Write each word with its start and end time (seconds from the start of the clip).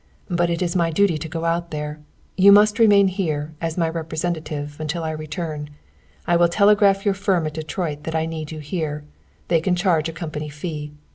"But 0.31 0.49
it 0.49 0.63
is 0.63 0.75
my 0.75 0.89
duty 0.89 1.19
to 1.19 1.29
go 1.29 1.45
out 1.45 1.69
there. 1.69 1.99
You 2.35 2.51
must 2.51 2.79
remain 2.79 3.07
here, 3.07 3.53
as 3.61 3.77
my 3.77 3.87
representative, 3.87 4.79
until 4.79 5.03
I 5.03 5.11
return. 5.11 5.69
I 6.25 6.37
will 6.37 6.47
telegraph 6.49 7.05
your 7.05 7.13
firm 7.13 7.45
at 7.45 7.53
Detroit 7.53 8.03
that 8.05 8.15
I 8.15 8.25
need 8.25 8.51
you 8.51 8.57
here. 8.57 9.03
They 9.47 9.61
can 9.61 9.75
charge 9.75 10.09
a 10.09 10.11
company 10.11 10.49
fee. 10.49 10.91